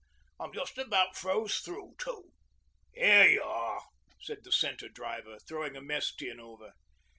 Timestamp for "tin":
6.11-6.39